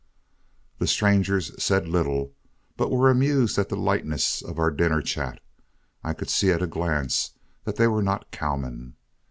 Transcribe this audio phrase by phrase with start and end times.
[0.79, 2.33] The strangers said little,
[2.75, 5.39] but were amused at the lightness of our dinner chat.
[6.03, 7.35] I could see at a glance
[7.65, 8.95] that they were not cowmen.